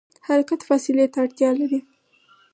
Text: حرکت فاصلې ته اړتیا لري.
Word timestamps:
حرکت 0.27 0.61
فاصلې 0.67 1.05
ته 1.13 1.17
اړتیا 1.23 1.49
لري. 1.59 1.79